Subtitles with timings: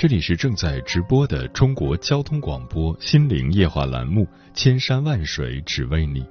[0.00, 6.22] 这里是正在直播的中国交通广播心灵夜话栏目《千山万水只为你》，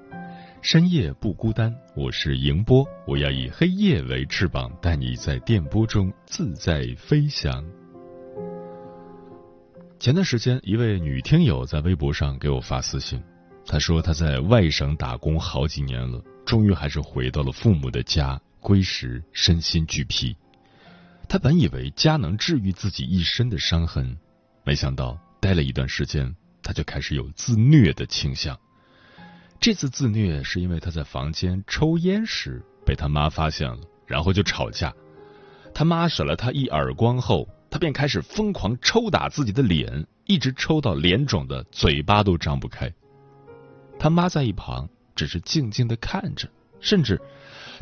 [0.60, 7.64] 深夜不孤单，我是迎波，我要以黑夜为翅膀，带你在电波中自在飞翔。
[10.00, 13.22] 前段时间，一位女听友在微博上给我发私信，
[13.68, 20.36] 她说她在外省打工好几年了，终于还是回到了父母的家，归时身心俱疲。
[21.30, 24.18] 他本以为家能治愈自己一身的伤痕，
[24.64, 28.60] 没想到待了一段时间，他就开始有自虐的倾向。
[29.60, 34.92] 这次自虐是因为他在房间抽烟时被他妈发现了，然后就吵架。
[35.72, 42.92] 他妈甩了他一耳光后，他便开始疯狂抽打自己的脸，一直抽到脸肿的嘴巴都张不开。
[44.00, 47.22] 他妈在一旁只是静静的看着，甚至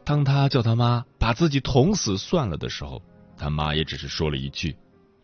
[0.04, 3.02] 当他叫他妈把自己捅死算了的时候。
[3.38, 4.76] 他妈也只是说了一句：“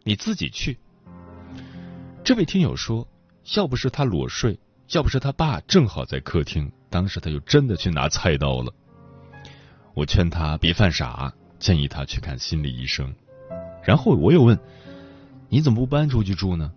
[0.03, 0.78] 你自己去。”
[2.23, 3.08] 这位听友说
[3.56, 4.59] ：“要不是他裸睡，
[4.92, 8.74] 要不是他爸正好在客厅，当时他就真的去拿菜刀了。”
[9.96, 13.13] 我劝他别犯傻，建议他去看心理医生。
[13.84, 14.57] 然后我又问
[15.50, 16.72] ：“你怎么不搬出去住呢？”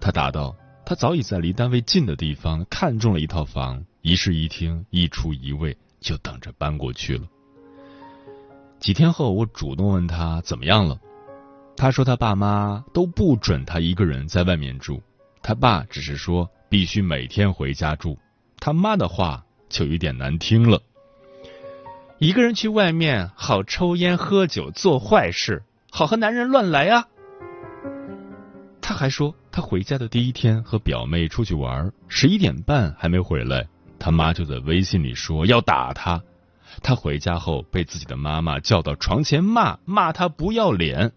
[0.00, 7.26] 他答道：“他早已在离单位近的地方看中了一套房，一室一厅，一厨一卫，就等着搬过去了。”
[8.84, 10.98] 几天后，我主动问他怎么样了，
[11.74, 15.00] 他说他爸妈都不准他一个人在外面住，
[15.42, 18.18] 他爸只是说必须每天回家住，
[18.60, 20.82] 他妈的话就有点难听了。
[22.18, 27.08] 一个人去外面，好抽烟喝酒做坏事，好和男人乱来啊。
[28.82, 33.66] 他还说他回家的第一天和表妹出去玩，十一点半还没回来，
[33.98, 36.22] 他妈就在微信里说要打他。
[36.82, 41.12] 他回家后被自己的妈妈叫到床前骂，骂他不要脸。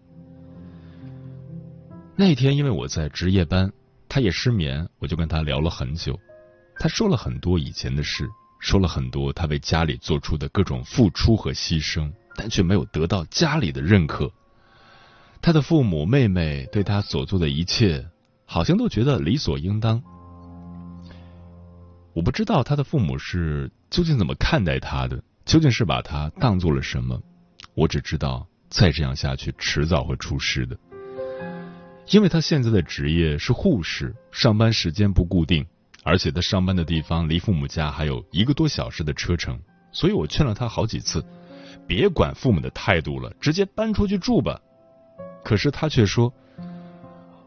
[2.16, 3.72] 那天因为我在值夜班，
[4.08, 6.18] 他也失眠，我就跟他聊了很久。
[6.78, 8.28] 他说了很多以前的事，
[8.60, 14.32] 说了很多他为家里做出的各种付出和牺牲，但却没有得到家里的认可。
[15.40, 18.04] 他的父母、妹妹对他所做的一切，
[18.44, 20.02] 好像都觉得理所应当。
[22.14, 25.22] 我不知道他的父母是究竟怎么看待他的。
[25.48, 27.18] 究竟是把他当做了什么？
[27.72, 30.76] 我只知道，再这样下去，迟早会出事的。
[32.10, 35.66] 因为他现在的职业是护士，上班时间不固定，
[36.02, 39.58] 而且他上班的地方离父母家还有一个多小时的车程，
[39.90, 41.24] 所以我劝了他好几次，
[41.86, 44.60] 别管父母的态度了，直接搬出去住吧。
[45.42, 46.30] 可是他却说：“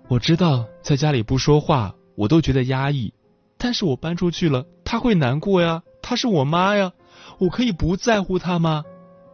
[0.10, 3.14] 我知道在家里不说话，我都觉得压抑，
[3.60, 6.94] 但是我搬出去了，他会难过呀，他是我妈呀。”
[7.38, 8.84] 我可以不在乎他吗？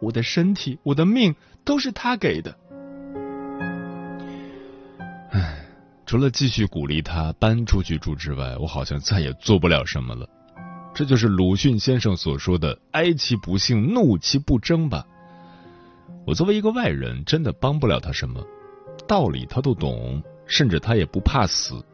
[0.00, 2.56] 我的身体，我的命都是他给的。
[5.30, 5.66] 唉，
[6.06, 10.28] 除了继续鼓励他搬出去住之外，我好像再也做不了什么了。
[10.94, 15.04] 这就是鲁迅先生所说的“哀其不幸，怒其不争”吧。
[16.26, 18.44] 我作为一个外人，真的帮不了他什么，
[19.06, 21.84] 道理他都懂，甚至他也不怕死。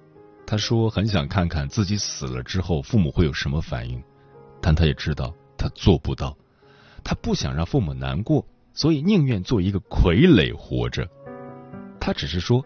[0.47, 4.03] 他说很想看看自己死了之后父母会有什么反应，
[4.61, 5.35] 但他也知道。
[5.65, 6.37] 他做不到，
[7.03, 11.09] 他不想让父母难过，所以宁愿做一个傀儡活着。
[11.99, 12.63] 他只是说，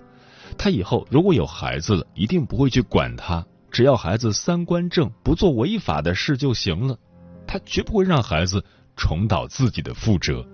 [0.59, 6.99] 他以后如果有孩子了，一定不会去管他，只要孩子三观正，不做违法的事就行了。
[7.47, 8.65] 他绝不会让孩子
[8.97, 10.45] 重蹈自己的覆辙。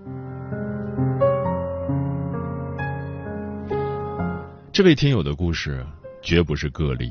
[4.70, 5.82] 这位听友的故事
[6.20, 7.11] 绝不是个例，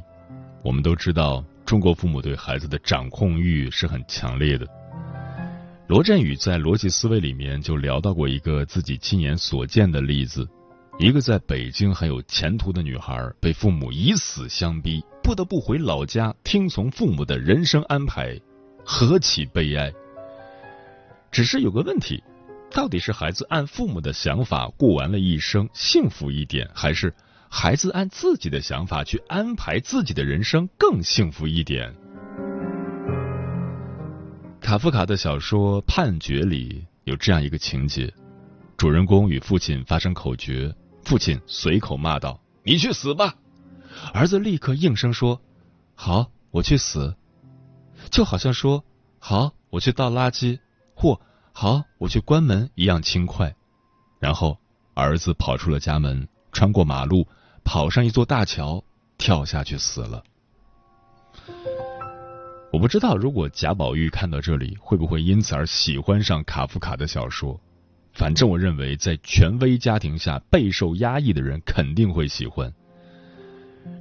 [0.63, 4.68] 我们都知道，中国父母对孩子的掌控欲是很强烈的。
[5.94, 10.50] 罗振宇在逻辑思维里面就聊到过一个自己亲眼所见的例子。
[10.98, 18.36] 一个在北京很有前途的女孩被父母以死相逼，不得不回老家听从父母的人生安排，
[18.84, 19.94] 何其悲哀！
[21.31, 22.24] 只是有个问题，
[22.72, 27.13] 到底是孩子按父母的想法过完了一生幸福一点，还是
[27.51, 31.94] 孩子按自己的想法去安排自己的人生更幸福一点？
[34.74, 38.12] 卡夫卡的小说《判决》里有这样一个情节：
[38.75, 40.74] 主人公与父亲发生口角。
[41.04, 43.36] 父亲随口骂道：“你去死吧！”
[44.16, 45.40] 儿子立刻应声说
[45.94, 47.16] ：“好，我去死。”
[48.10, 48.84] 就好像说
[49.22, 50.58] ：“好，我去倒垃圾。”
[50.98, 51.22] 或
[51.54, 53.54] “好，我去关门”一样轻快。
[54.19, 54.58] 然后
[54.96, 57.28] 儿子跑出了家门，穿过马路，
[57.64, 58.84] 跑上一座大桥，
[59.19, 60.24] 跳下去死了。
[62.74, 67.62] 我不知道，如果贾宝玉看到这里，会不会因此而喜欢上卡夫卡的小说？
[68.14, 72.74] 反正我认为，在权威家庭下备受压抑的人肯定会喜欢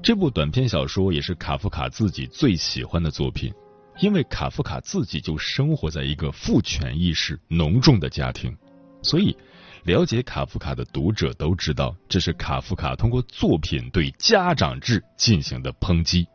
[0.02, 3.52] 这部短篇小说，也是卡夫卡自己最喜欢的作品。
[4.00, 8.56] 因为卡夫卡自己就生活在一个父权意识浓重的家庭，
[9.02, 9.36] 所以
[9.84, 16.26] 了解卡夫卡的读者都知道，这是卡夫卡通过作品对家长制进行的抨击。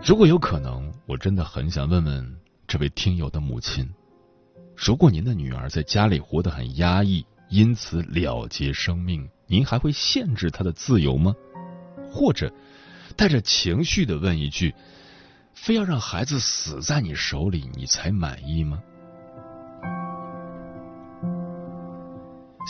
[0.00, 3.88] 如果有可能，我真的很想问问这位听友的母亲。
[4.76, 11.34] 如果您的女儿在家里活得很压抑，因此了结生命，您还会限制她的自由吗？
[12.10, 12.50] 或者
[13.16, 14.72] 带着情绪的问一句
[15.52, 18.80] ：“非要让孩子死在你手里，你才满意吗？”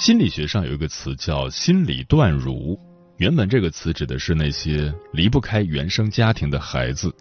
[0.01, 2.81] 心理学上有一个词叫“心理断乳”，
[3.19, 7.13] 原本这个词指的是那些离不开原生家庭的孩子，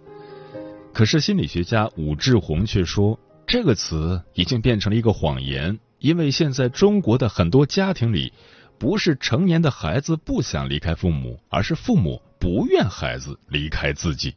[0.93, 3.19] 可是心理学家武志红却说。
[3.47, 8.33] 这个词已经变成了一个谎言，因为现在中国的很多家庭里，
[8.77, 14.35] 不是成年的孩子不想离开父母，而是父母不愿孩子离开自己。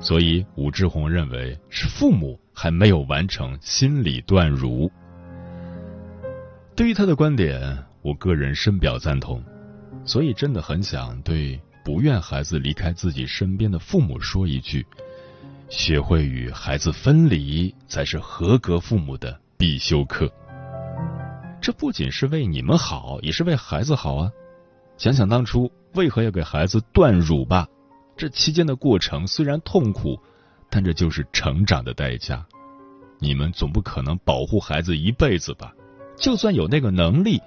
[0.00, 4.90] 所以武志红认为是父母还没有完成心理断乳。
[6.74, 9.44] 对于他的观点，我个人深表赞同。
[10.04, 14.86] 所以真的很想对不愿孩子离开自己身边的父母说一句。
[15.68, 20.30] 学会与孩子分离，才是合格父母的必修课。
[21.62, 24.30] 这不仅是为你们好，也是为孩子好啊！
[24.98, 27.66] 想想当初为何要给孩子断乳吧，
[28.16, 30.20] 这期间的过程虽然痛苦，
[30.68, 32.44] 但这就是成长的代价。
[33.18, 35.72] 你们总不可能保护孩子一辈子吧？
[36.18, 37.40] 就算有那个能力，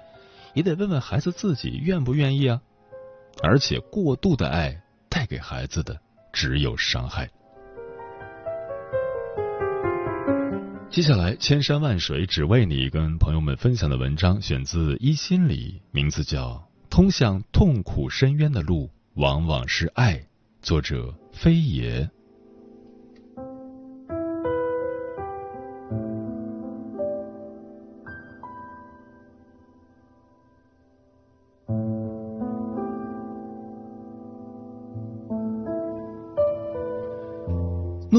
[0.56, 2.62] 也得问问孩子自己愿不愿意啊！
[3.42, 6.00] 而且过度的爱带给孩子的
[6.32, 7.28] 只有伤害。
[10.88, 16.52] 接下来，千山万水只为你，跟朋友们分享的文章选自《一心理》，名字叫
[16.88, 20.14] 《通向痛苦深渊的路往往是爱》，
[20.62, 22.08] 作者飞爷。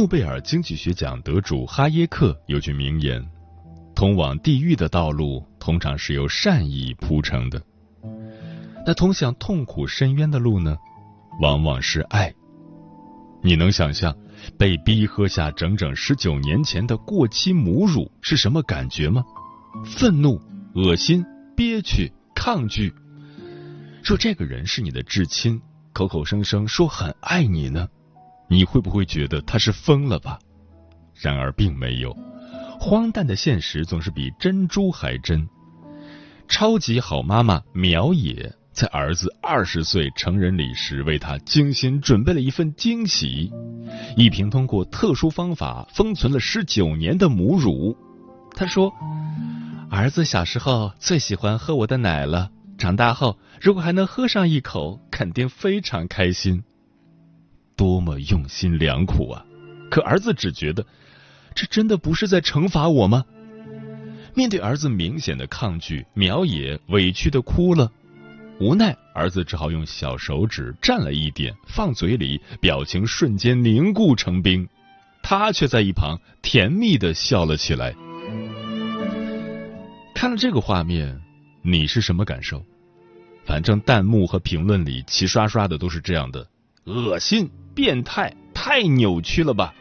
[0.07, 3.23] 贝尔经济学奖得主哈耶克有句名言
[3.93, 7.61] ：“通往地狱的道路通常是由善意铺成的，
[8.85, 10.77] 那通向痛苦深渊的路呢，
[11.41, 12.33] 往往是爱。”
[13.43, 14.15] 你能想象
[14.57, 19.23] 被逼喝下整整十九年前的过期母乳是什么感觉吗？
[19.85, 20.41] 愤怒、
[20.73, 21.23] 恶心、
[21.55, 22.93] 憋屈、抗拒。
[24.03, 25.61] 若这个人是你的至亲，
[25.93, 27.87] 口口声声说很爱你呢？
[28.49, 30.39] 你会不会觉得他是疯了吧？
[31.13, 32.15] 然而并没有，
[32.79, 35.47] 荒诞的现实总是比珍珠还真。
[36.47, 43.51] 超级好妈妈苗野在儿子二十岁成人礼时，为他精心准备了一份惊喜——
[44.15, 47.97] 一瓶通过特殊方法封存了十九年的母乳。
[48.55, 48.93] 他说
[49.91, 56.63] ：“儿子小时候最喜欢喝我的奶了，长大后如果还能喝上一口，肯定非常开心。”
[57.77, 59.45] 多么用心良苦啊！
[59.89, 60.85] 可儿子只觉得，
[61.55, 63.23] 这真的不是在惩罚我吗？
[64.33, 67.89] 面对儿子明显的抗拒，苗野委屈的哭了。
[68.59, 74.67] 无奈，儿子只好用小手指蘸了一点，放嘴里，表情瞬间凝固成冰。
[75.21, 77.93] 他却在一旁甜蜜的笑了起来。
[80.15, 81.21] 看了这个画面，
[81.61, 82.65] 你是什么感受？
[83.45, 86.47] 反正弹幕和评论里齐刷刷的都是这样的：
[86.87, 87.47] 恶心。
[87.75, 89.71] 变态太扭曲了吧？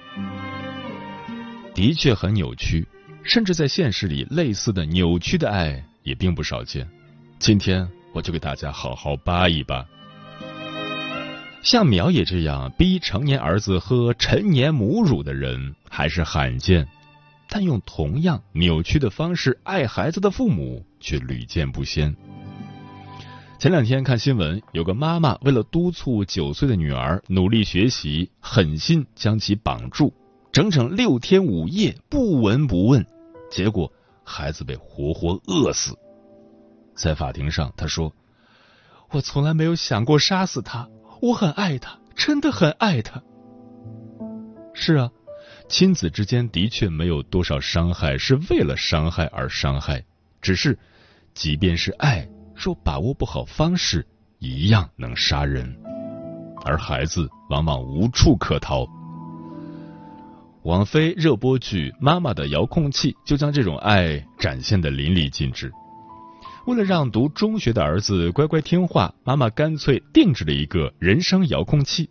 [1.74, 2.86] 的确很扭曲，
[3.22, 6.86] 甚至在现实里，类似的扭曲的爱也并不少见。
[7.38, 9.86] 今天我就给大家好好扒一扒。
[11.62, 16.86] 像苗也这样逼成年儿子喝陈年母乳的人还是罕见，
[17.48, 22.14] 但用同样扭曲的方式爱孩子的父母却屡见不鲜。
[23.58, 30.12] 前两天看新闻，有个妈妈为了督促九岁的女儿努力学习，狠心将其绑住，
[30.52, 33.06] 整整六天五夜不闻不问，
[33.50, 33.90] 结果
[34.24, 35.96] 孩子被活活饿死。
[36.94, 38.12] 在法庭上，他说
[39.10, 40.88] ：“我从来没有想过杀死他。”
[41.22, 43.22] 我很爱他，真的很爱他。
[44.74, 45.10] 是啊，
[45.66, 50.04] 亲子之间的确没有多少伤害是为了伤害而伤害，
[50.42, 50.78] 只是，
[51.32, 54.06] 即便是爱，若把握不好方式，
[54.38, 55.76] 一样能杀人。
[56.64, 58.86] 而孩子往往无处可逃。
[60.62, 65.70] 王菲热播剧《妈妈的遥控器》就将这种爱展现的淋漓尽致。
[66.66, 72.10] 为了让读中学的儿子乖乖听话，妈妈干脆定制了一个人声遥控器。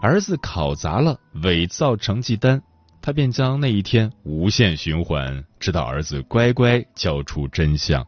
[0.00, 2.60] 儿子考砸了，伪造成绩单，
[3.00, 8.04] 他便将那一天无限循环，直到儿子乖乖交出真相。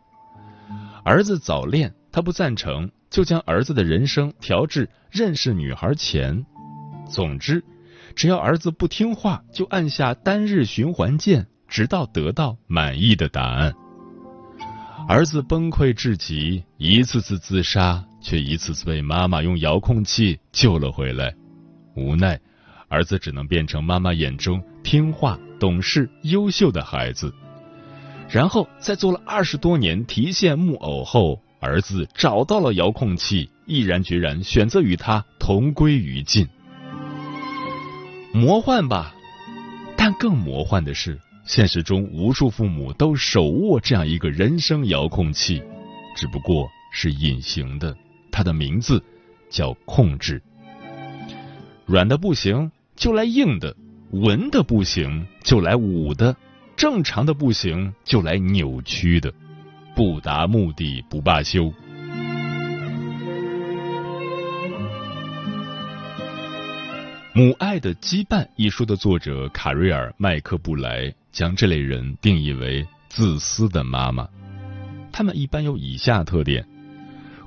[1.04, 6.46] 儿子早恋，他不赞成，就将儿子的人生调至认识女孩前。
[7.06, 7.62] 总之，
[8.16, 13.74] 只要儿子不听话，就按下单日循环键，直到得到满意的答案。
[15.06, 21.34] 儿子崩溃至极，一次次自杀，却一次次被妈妈用遥控器救了回来。
[21.94, 22.40] 无奈，
[22.88, 27.30] 儿子只能变成妈妈眼中听话、懂事、优秀的孩子。
[28.34, 36.48] 然后，在做了二十多年提线木偶后，儿子找到了遥控器，毅然决然选择与他同归于尽。
[38.32, 39.14] 魔幻吧，
[39.96, 41.16] 但更魔幻的是。
[41.44, 45.62] 现实中，无数父母都手握这样一个人生遥控器，
[46.16, 47.96] 只不过是隐形的。
[48.32, 49.00] 它的名字
[49.48, 50.42] 叫控制。
[51.86, 53.76] 软的不行就来硬的，
[54.10, 56.34] 文的不行就来武的，
[56.76, 59.32] 正常的不行就来扭曲的，
[59.94, 61.64] 不达目的不罢休。
[67.36, 74.28] 《母爱的羁绊》一书的作者卡瑞尔·麦克布莱将这类人定义为自私的妈妈。
[75.10, 76.64] 他们一般有以下特点：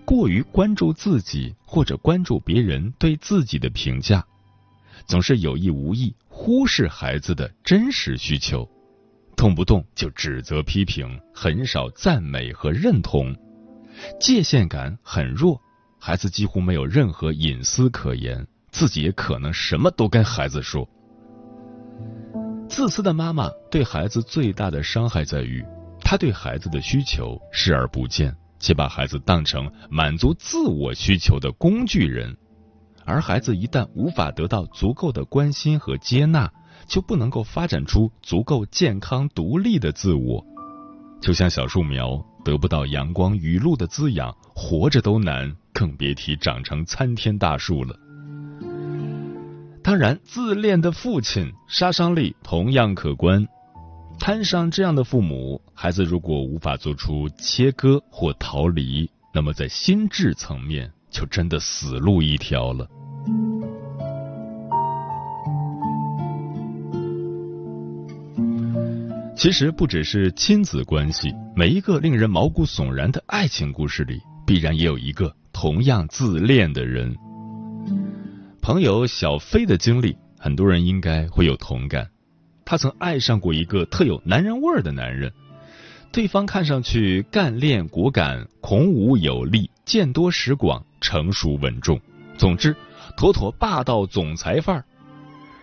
[0.04, 4.26] 过于关注自己或者关注别人对自己的评价，
[5.06, 8.70] 总是有意无意忽视孩子的真实需求，
[9.38, 13.34] 动不动就指责批评，很少赞美和认同，
[14.20, 15.62] 界限感很弱，
[16.00, 18.46] 孩子几乎没有任何隐私可言。
[18.72, 20.88] 自己也可能什么都跟孩子说。
[22.68, 25.64] 自私的妈妈对孩子最大的伤害在于，
[26.02, 32.36] 她对孩子的需求视而不见，且把孩子当成满足自我需求的工具人。
[33.06, 36.52] 而孩子一旦无法得到足够的关心和接纳，
[36.88, 40.44] 就不能够发展出足够健康独立的自我。
[41.22, 47.96] 就像小树苗得不到阳光雨露的滋养，活着都难，更别提长成参天大树了。
[49.84, 53.48] 当然，自恋的父亲杀伤力同样可观。
[54.20, 62.88] 摊上这样的父母，孩子如果无法做出切割或逃离，那么在心智层面就真的死路一条了。
[69.38, 77.16] 其实，不只是亲子关系，每一个令人毛骨悚然的爱情故事里，必然也有一个同样自恋的人。
[78.64, 82.10] 朋友小飞的经历，很多人应该会有同感。
[82.66, 85.32] 他曾爱上过一个特有男人味儿的男人，
[86.12, 92.02] 对方看上去干练果敢、孔武有力、见多识广、成熟稳重，
[92.40, 92.76] 总之，
[93.16, 94.84] 妥妥霸道总裁范儿。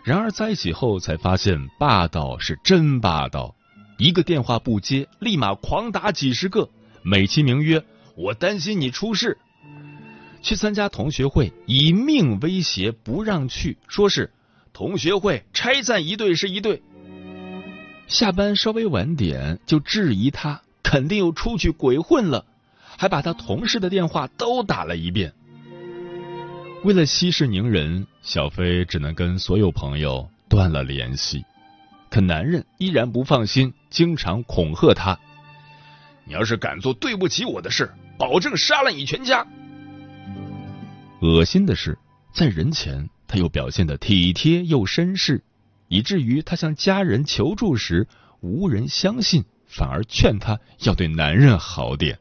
[0.04, 3.52] 然而在一起后才发现，霸道是真霸道，
[3.96, 6.68] 一个电话不接，立马狂打几十个，
[7.02, 7.84] 美其名曰
[8.16, 9.38] “我担心你出事”。
[10.42, 14.30] 去参加同学会，以命威胁不让去，说是
[14.72, 16.82] 同学会拆散一对是一对。
[18.06, 22.44] 下班稍微晚点就质疑他肯定又出去鬼混了，
[22.98, 25.32] 还把他同事的电话都打了一遍。
[26.82, 31.42] 为了息事宁人，小飞只能跟所有朋友断了联系。
[32.14, 35.18] 可男人依然不放心，经常恐吓他
[36.25, 39.44] ：“你要是敢做对不起我的事，保证杀了你全家。”
[41.21, 41.99] 恶心的是，
[42.33, 45.42] 在人前他又表现的体贴又绅士，
[45.88, 48.06] 以至于他向家人求助时
[48.40, 52.16] 无人相信，反而劝他要对男人好点。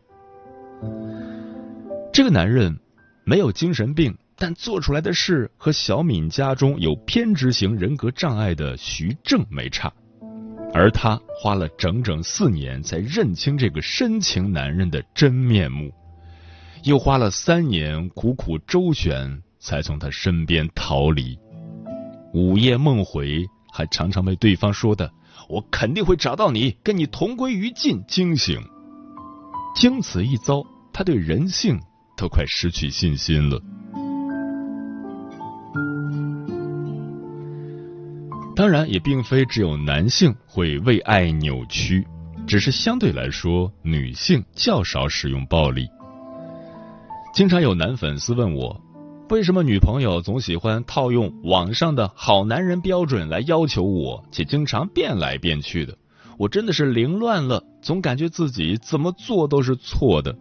[2.12, 2.80] 这个男人
[3.26, 9.94] 没有精神病，但做出来的事和小敏家中有偏执型人格障碍的徐正没差，
[10.74, 15.94] 而他花了整整四年才认清这个深情男人的真面目，
[16.84, 21.38] 又花了三年苦苦周旋，才从他身边逃离。
[22.34, 25.12] 午夜梦回，还常常被对方说的
[25.48, 28.62] “我肯定会找到你，跟你同归于尽”惊醒。
[29.76, 31.80] 经此一遭，他对人性。
[32.16, 33.60] 都快失去信心了。
[38.64, 42.08] 当然，也并非只有男性会为爱扭曲，
[42.48, 45.86] 只是相对来说，女性较少使用暴力。
[47.34, 48.82] 经常有男粉丝问我，
[49.30, 55.98] 为什么女朋友总喜欢套用网上的好男人标准来要求我，且经常变来变去的？
[56.38, 60.34] 我真的是凌乱了，总感觉自己怎么做都是错的。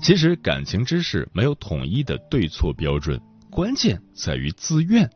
[0.00, 5.10] 其实感情之事没有统一的对错标准，关键在于自愿。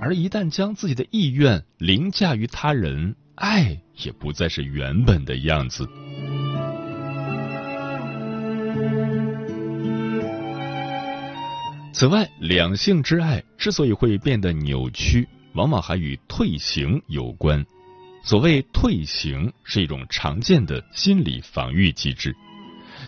[0.00, 5.88] 而一旦将自己的意愿凌驾于他人，爱也不再是原本的样子。
[11.92, 17.64] 此外，两性之爱之所以会变得扭曲，往往还与退行有关。
[18.24, 22.34] 所谓退行，是一种常见的心理防御机制。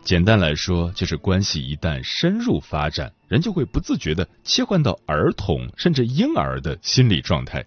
[0.05, 7.65] 简单来说，就是关系一旦深入发展，人就会不自觉的切换到儿童甚至婴儿的心理状态。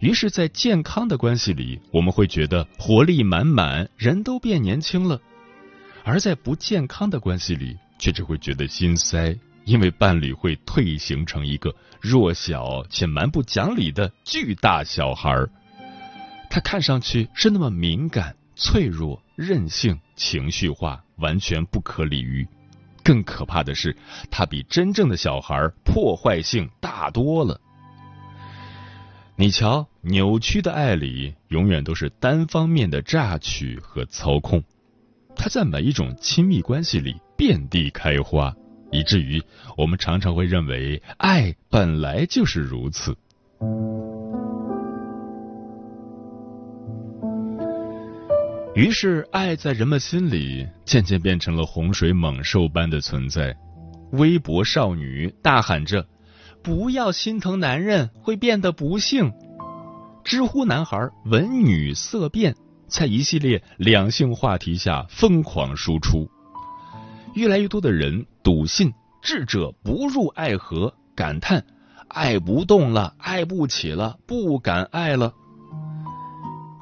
[0.00, 5.18] 于是，在健康的关系里，我们会觉得活力满满，人都变年轻了；
[6.04, 15.48] 而在不健康的关系里，却只会觉得心塞，因为伴侣会退形成一个弱小且蛮不讲理的巨大小孩儿。
[16.50, 21.02] 他看上去是那么敏感、脆弱、任性、情绪化。
[21.20, 22.46] 完全不可理喻，
[23.04, 23.96] 更可怕的是，
[24.30, 27.60] 它比真正的小孩破坏性大多了。
[29.36, 34.62] 你瞧，扭曲的爱里，永远都是单方面的榨取和操控，
[35.34, 38.54] 它在每一种亲密关系里遍地开花，
[38.90, 39.42] 以至于
[39.78, 43.16] 我们常常会认为，爱本来就是如此。
[48.80, 53.54] 于是，爱在人们心里渐渐变成了洪水猛兽般的存在。
[54.12, 56.06] 微博少女大喊着
[56.64, 59.30] ：“不要心疼男人，会变得不幸。”
[60.24, 66.30] 知乎男孩闻女色变，在一系列两性话题下疯狂输出。
[67.34, 71.62] 越来越多的人笃信“智者不入爱河”，感叹
[72.08, 75.34] “爱不动了，爱不起了，不敢爱了”。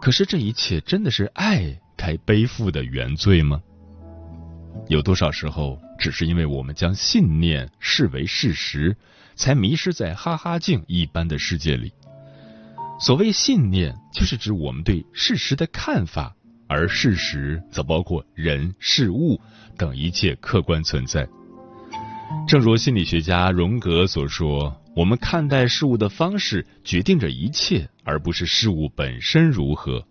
[0.00, 3.60] 可是这一切真的是爱该背负的原罪吗？
[4.88, 8.96] 有多少时候，只是因为我们将信念视为事实，
[9.34, 11.92] 才迷失在哈哈镜一般的世界里？
[13.00, 16.34] 所谓信念，就是指我们对事实的看法，
[16.68, 19.38] 而事实则包括人、事物
[19.76, 21.28] 等一切客观存在。
[22.46, 24.80] 正如心理学家荣格所说。
[24.96, 30.04] 我们看待事物的方式决定着一切，而不是事物本身如何。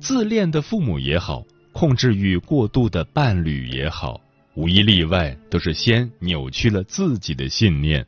[0.00, 4.20] 自恋的父母也好，控制欲过度的伴侣也好，
[4.54, 8.06] 无一例外都是先扭曲了自己的信念。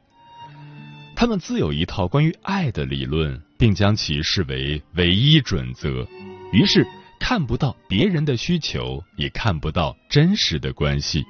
[1.17, 6.07] 他们自有一套关于爱的理论，并将其视为唯一准则，
[6.53, 6.87] 于是
[7.21, 11.25] 看不到别人的需求，也看不到真实的关系。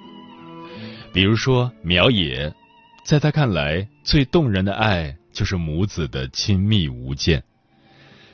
[1.12, 2.53] 比如说苗野。
[3.05, 7.44] 在他看来，最动人的爱就是母子的亲密无间。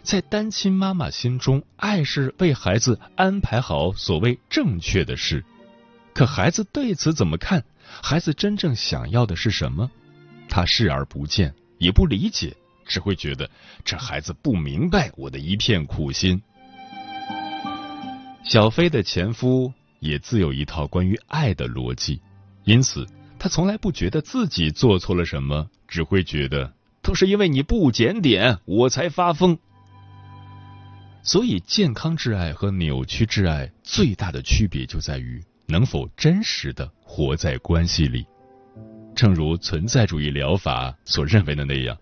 [0.03, 5.45] 在单亲妈妈心中，爱是为孩子安排好所谓正确的事。
[6.15, 7.65] 可孩子对此怎么看？
[8.03, 9.91] 孩子真正想要的是什么？
[10.49, 13.49] 他视而不见，也不理解，只会觉得
[13.85, 16.43] 这孩子不明白我的一片苦心。
[18.43, 22.21] 小飞的前夫也自有一套关于爱的逻辑，
[22.65, 23.07] 因此。
[23.43, 29.59] 他从来不觉得自己做错了什么，只会觉得都是因为你不检点，我才发疯。
[31.23, 38.27] 所以，健康挚爱和扭曲挚爱最大的区别就在于能否真实的活在关系里。
[39.15, 41.97] 正如存在主义疗法所认为的那样，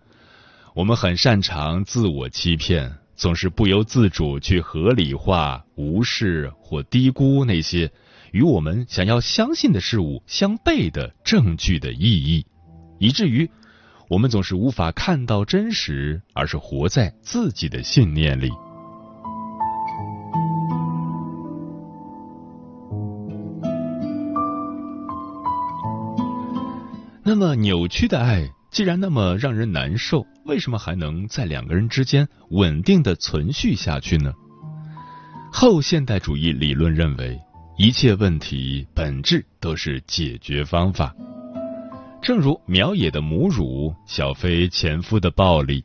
[0.75, 7.91] 我们很擅长自我欺骗，总是不由自主去合理化、无视或低估那些。
[8.31, 12.47] 与我们想要相信的事物相悖的证据的意义，
[12.99, 13.51] 以至于
[14.09, 18.51] 我们总是无法看到真实，而是活在自己的信念里。
[27.29, 34.33] 那么扭曲的爱既然那么让人难受，为什么还能在两个人之间稳定的存续下去呢？
[35.53, 37.39] 后现代主义理论认为，
[37.77, 41.15] 一切问题本质都是解决方法。
[42.23, 45.85] 正如苗野的母乳、小飞前夫的暴力，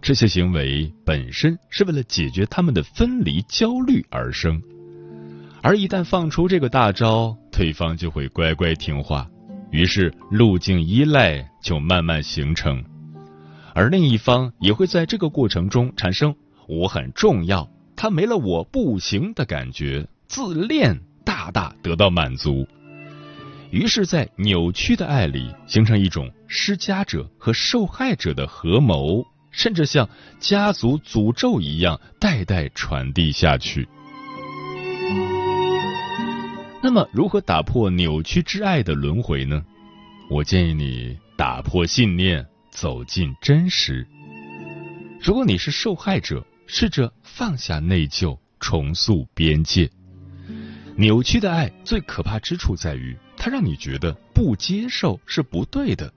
[0.00, 4.62] 这些行为本身是为了解决他们的分离焦虑而生。
[5.60, 9.28] 而一旦放出这个大招，对方就会乖乖听话。
[9.74, 12.84] 于是，路径依赖就慢慢形成，
[13.74, 16.32] 而另一方也会在这个过程中产生
[16.68, 22.64] “我很重要，他没了我不行”的感觉，自恋大大得到满足。
[23.72, 30.08] 于是，在扭曲的爱里形成一种施加者和受害者的合谋，甚至像
[30.38, 33.88] 家族诅咒一样代代传递下去。
[36.84, 39.64] 那么，如何打破扭曲之爱的轮回呢？
[40.28, 44.06] 我建议你打破信念，走进真实。
[45.18, 49.88] 如果你是受害者，试着放下内疚，重塑边界。
[50.94, 56.12] 扭曲的爱最可怕之处在于，它让你觉得不接受是不对的，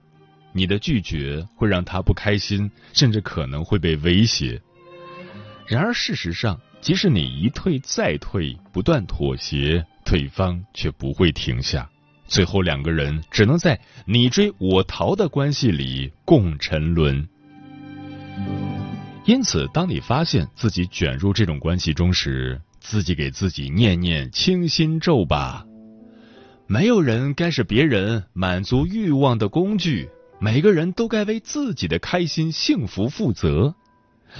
[0.52, 4.60] 你的拒绝会让他不开心，甚至可能会被威胁。
[5.66, 9.82] 然而，事实上，即使你一退再退，不断妥协。
[10.08, 11.86] 对方却不会停下，
[12.26, 17.28] 最后两个人只能在你追我逃的关系里共沉沦。
[19.26, 25.66] 因此，当你发现自己卷入这种关系中时，自己给自己念念清心咒吧。
[26.66, 30.08] 没有人该是别人满足欲望的工具，
[30.40, 33.74] 每个人都该为自己的开心幸福负责。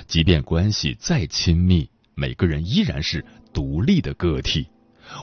[0.07, 4.67] 即便关系再亲密，每个人依然是独立的个体。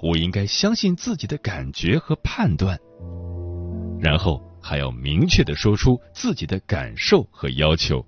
[0.02, 2.80] 我应该相信自己的感觉和判断，
[4.00, 8.06] 然后还要明确的说出自己的感受和要求。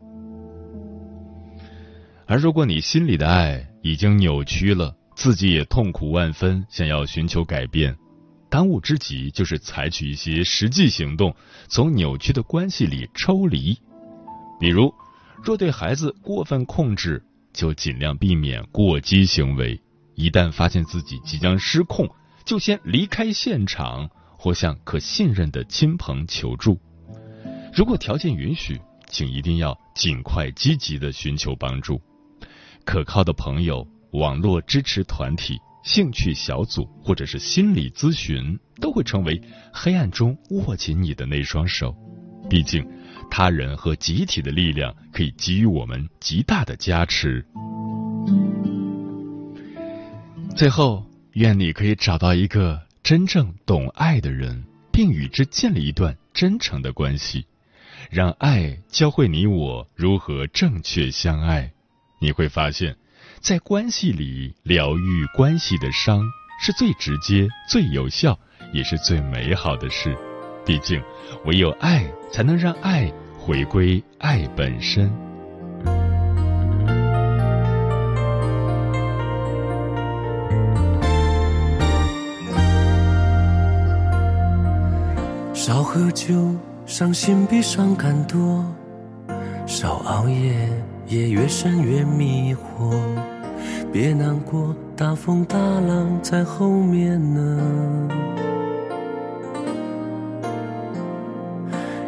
[2.25, 7.95] 而如果你心里的爱已经扭曲了，自己也痛苦万分，想要寻求改变，
[8.49, 11.33] 当务之急就是采取一些实际行动，
[11.69, 13.77] 从扭曲的关系里抽离。
[14.59, 14.93] 比如，
[15.43, 19.79] 若对孩子过分控制，就尽量避免过激行为。
[20.17, 22.09] 一旦发现自己即将失控，
[22.43, 26.81] 就先离开现场，或向可信任的亲朋求助。
[27.71, 32.01] 如果条件允许，请一定要尽快积极的寻求帮助。
[32.83, 39.39] 可靠的朋友、网络支持团体、兴趣小组或者是心理咨询，都会成为
[39.71, 41.95] 黑暗中握紧你的那双手。
[42.49, 42.83] 毕竟，
[43.29, 47.45] 他人和集体的力量可以给予我们极大的加持。
[50.57, 57.45] 最后，愿你可以找到一个真正懂爱的人，并与之建立一段真诚的关系，
[58.09, 61.71] 让爱教会你我如何正确相爱。
[62.19, 62.95] 你会发现，
[63.39, 66.23] 在关系里疗愈关系的伤，
[66.59, 68.39] 是最直接、最有效，
[68.73, 70.17] 也是最美好的事。
[70.65, 70.99] 毕竟，
[71.45, 75.26] 唯有爱才能让爱回归爱本身。
[85.89, 86.35] 喝酒，
[86.85, 88.61] 伤心比伤感多；
[89.65, 90.69] 少熬夜，
[91.07, 92.93] 夜越深越迷惑。
[93.89, 98.09] 别难过，大风大浪在后面呢。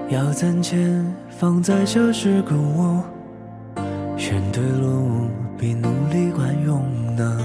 [0.09, 3.01] 要攒钱放在小时购物，
[4.17, 6.83] 选对路比努力管用
[7.15, 7.39] 呢。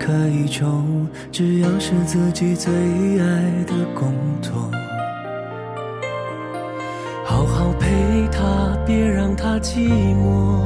[0.00, 2.72] 可以穷，只要是自己最
[3.20, 4.70] 爱的工作。
[7.94, 10.58] 陪他，别让他寂寞。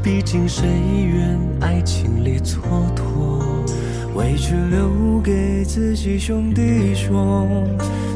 [0.00, 2.58] 毕竟谁愿爱情里蹉
[2.94, 3.02] 跎？
[4.14, 7.48] 委屈留给自己兄弟说，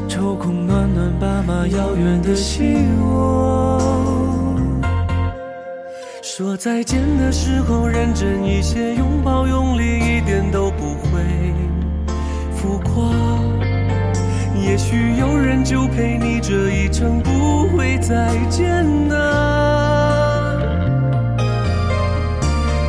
[0.07, 3.77] 抽空暖暖爸妈遥远的心窝。
[6.23, 11.19] 说再见的时候认真一些，拥抱用力一点都不会
[12.55, 13.28] 浮夸。
[14.69, 19.15] 也许有人就陪你这一程，不会再见呢。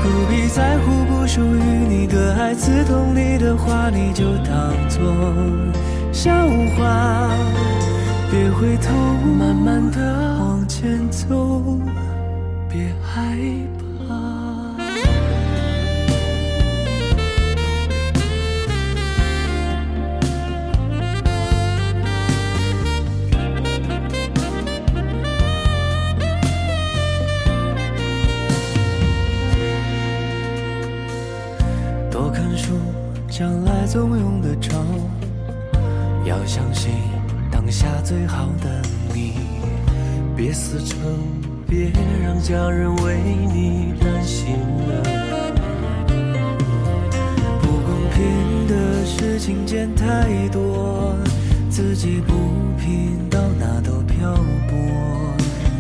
[0.02, 5.00] 不必在乎不属于你的爱，刺痛你的话，你就当作
[6.12, 6.30] 笑
[6.76, 7.30] 话。
[8.30, 8.92] 别回头，
[9.38, 11.62] 慢慢的往前走，
[32.30, 32.74] 看书，
[33.28, 34.72] 将来总用得着。
[36.24, 36.92] 要相信
[37.50, 39.34] 当下最好的你，
[40.36, 40.98] 别死撑，
[41.66, 41.90] 别
[42.22, 43.18] 让家人为
[43.52, 44.54] 你担心
[44.88, 45.02] 了。
[47.62, 51.14] 不公平的事情见太多，
[51.68, 52.34] 自己不
[52.78, 54.32] 拼到哪都漂
[54.68, 54.76] 泊。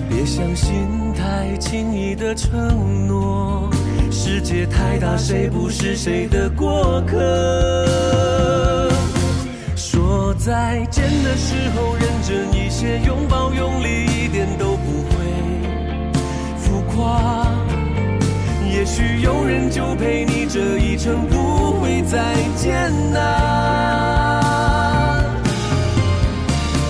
[0.08, 3.70] 别相信太轻易的承诺，
[4.10, 8.88] 世界太大，谁不是谁的过客？
[9.76, 15.14] 说再见的时候认真一些，拥抱用力一点都不会
[16.58, 17.46] 浮夸。
[18.72, 23.20] 也许有人就陪你这一程，不会再艰难。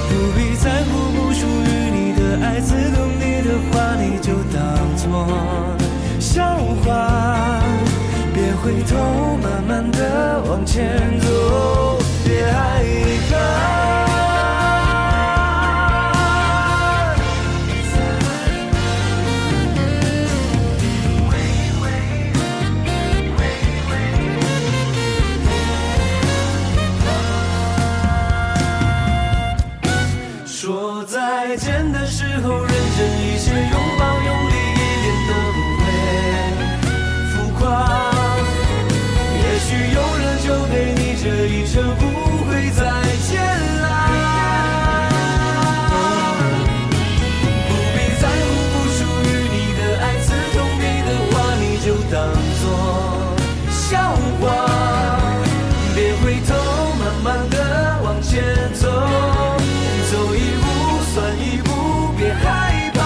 [0.08, 4.60] 不必在乎不属于你的爱，刺痛你的话，你就当
[4.96, 5.69] 作。
[8.62, 8.96] 回头，
[9.42, 11.89] 慢慢的往前走，
[53.90, 53.98] 笑
[54.40, 54.46] 话。
[55.96, 56.54] 别回头，
[57.00, 57.56] 慢慢的
[58.04, 58.32] 往前
[58.72, 58.88] 走，
[60.10, 60.64] 走一步
[61.12, 61.68] 算一步，
[62.16, 62.98] 别害怕。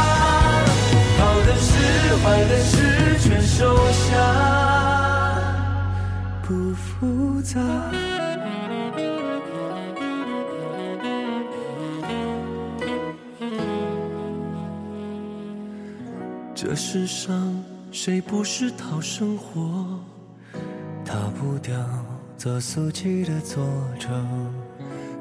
[1.19, 1.73] 好的事，
[2.23, 2.77] 坏的事
[3.19, 4.13] 全收下，
[6.43, 7.59] 不复杂。
[16.55, 19.99] 这世上谁不是讨生活？
[21.15, 21.77] 逃不掉
[22.37, 23.65] 做俗气的作
[24.01, 24.09] 者。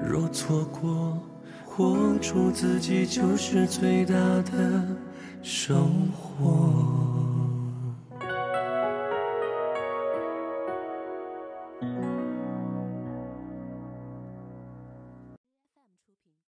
[0.03, 1.19] 若错过，
[1.67, 4.84] 活出自己就是最大的
[5.43, 5.75] 收
[6.12, 7.12] 获。